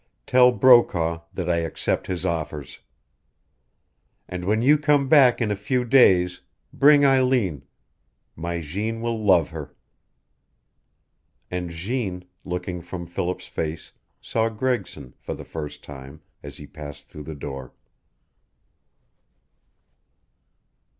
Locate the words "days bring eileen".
5.85-7.65